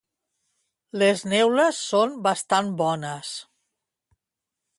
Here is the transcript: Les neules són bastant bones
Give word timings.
Les 1.01 1.21
neules 1.33 1.83
són 1.91 2.17
bastant 2.29 2.73
bones 2.83 3.37